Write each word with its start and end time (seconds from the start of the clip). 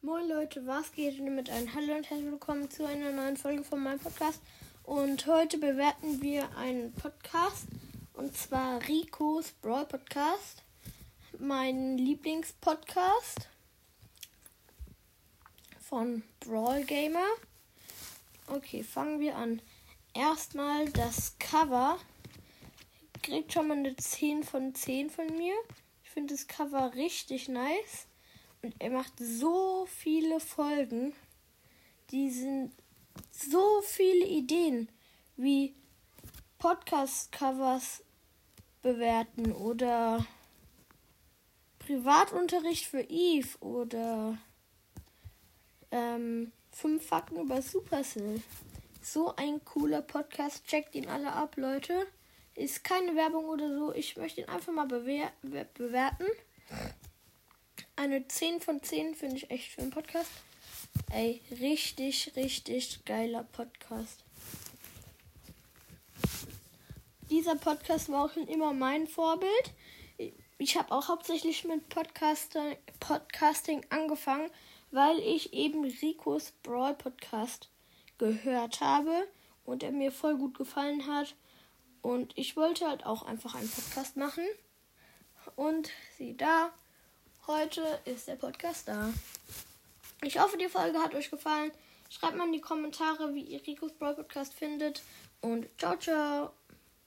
Moin 0.00 0.28
Leute, 0.28 0.64
was 0.64 0.92
geht 0.92 1.18
denn 1.18 1.34
mit 1.34 1.50
einem 1.50 1.74
Hallo 1.74 1.96
und 1.96 2.08
herzlich 2.08 2.30
willkommen 2.30 2.70
zu 2.70 2.86
einer 2.86 3.10
neuen 3.10 3.36
Folge 3.36 3.64
von 3.64 3.82
meinem 3.82 3.98
Podcast. 3.98 4.40
Und 4.84 5.26
heute 5.26 5.58
bewerten 5.58 6.22
wir 6.22 6.56
einen 6.56 6.92
Podcast 6.92 7.66
und 8.12 8.32
zwar 8.36 8.80
Ricos 8.86 9.50
Brawl 9.60 9.86
Podcast, 9.86 10.62
mein 11.40 11.98
Lieblingspodcast 11.98 13.48
von 15.80 16.22
Brawl 16.38 16.84
Gamer. 16.84 17.26
Okay, 18.46 18.84
fangen 18.84 19.18
wir 19.18 19.34
an. 19.34 19.60
Erstmal 20.14 20.88
das 20.90 21.36
Cover. 21.40 21.98
Kriegt 23.24 23.52
schon 23.52 23.66
mal 23.66 23.76
eine 23.76 23.96
10 23.96 24.44
von 24.44 24.76
10 24.76 25.10
von 25.10 25.26
mir. 25.36 25.54
Ich 26.04 26.10
finde 26.10 26.34
das 26.34 26.46
Cover 26.46 26.94
richtig 26.94 27.48
nice. 27.48 28.07
Und 28.62 28.74
er 28.78 28.90
macht 28.90 29.12
so 29.18 29.86
viele 29.86 30.40
Folgen. 30.40 31.14
Die 32.10 32.30
sind 32.30 32.72
so 33.30 33.82
viele 33.82 34.26
Ideen, 34.26 34.88
wie 35.36 35.74
Podcast-Covers 36.58 38.02
bewerten 38.82 39.52
oder 39.52 40.26
Privatunterricht 41.78 42.86
für 42.86 43.00
Eve 43.00 43.56
oder 43.60 44.38
ähm, 45.90 46.52
fünf 46.72 47.06
Fakten 47.06 47.40
über 47.40 47.62
Supercell. 47.62 48.42
So 49.02 49.34
ein 49.36 49.64
cooler 49.64 50.02
Podcast. 50.02 50.66
Checkt 50.66 50.94
ihn 50.94 51.08
alle 51.08 51.32
ab, 51.32 51.56
Leute. 51.56 52.06
Ist 52.54 52.84
keine 52.84 53.14
Werbung 53.14 53.46
oder 53.46 53.72
so. 53.72 53.94
Ich 53.94 54.16
möchte 54.16 54.40
ihn 54.40 54.48
einfach 54.48 54.72
mal 54.72 54.86
bewer 54.86 55.30
bewerten. 55.42 56.26
Eine 57.98 58.28
10 58.28 58.60
von 58.60 58.80
10 58.80 59.16
finde 59.16 59.38
ich 59.38 59.50
echt 59.50 59.72
für 59.72 59.82
einen 59.82 59.90
Podcast. 59.90 60.30
Ey, 61.10 61.42
richtig, 61.50 62.30
richtig 62.36 63.04
geiler 63.04 63.42
Podcast. 63.42 64.22
Dieser 67.28 67.56
Podcast 67.56 68.08
war 68.08 68.26
auch 68.26 68.32
schon 68.32 68.46
immer 68.46 68.72
mein 68.72 69.08
Vorbild. 69.08 69.72
Ich 70.58 70.76
habe 70.76 70.92
auch 70.92 71.08
hauptsächlich 71.08 71.64
mit 71.64 71.88
Podcaster, 71.88 72.76
Podcasting 73.00 73.84
angefangen, 73.90 74.48
weil 74.92 75.18
ich 75.18 75.52
eben 75.52 75.82
Ricos 75.84 76.52
Brawl 76.62 76.94
Podcast 76.94 77.68
gehört 78.16 78.80
habe 78.80 79.26
und 79.64 79.82
er 79.82 79.90
mir 79.90 80.12
voll 80.12 80.36
gut 80.36 80.56
gefallen 80.56 81.08
hat. 81.08 81.34
Und 82.02 82.38
ich 82.38 82.56
wollte 82.56 82.86
halt 82.86 83.04
auch 83.04 83.24
einfach 83.24 83.56
einen 83.56 83.68
Podcast 83.68 84.16
machen. 84.16 84.44
Und 85.56 85.90
sieh 86.16 86.36
da, 86.36 86.70
Heute 87.48 87.80
ist 88.04 88.28
der 88.28 88.34
Podcast 88.36 88.88
da. 88.88 89.10
Ich 90.22 90.38
hoffe, 90.38 90.58
die 90.58 90.68
Folge 90.68 90.98
hat 90.98 91.14
euch 91.14 91.30
gefallen. 91.30 91.72
Schreibt 92.10 92.36
mal 92.36 92.44
in 92.44 92.52
die 92.52 92.60
Kommentare, 92.60 93.34
wie 93.34 93.40
ihr 93.40 93.66
Ricos 93.66 93.92
Brawl 93.92 94.16
Podcast 94.16 94.52
findet. 94.52 95.00
Und 95.40 95.66
ciao, 95.78 95.96
ciao. 95.96 96.50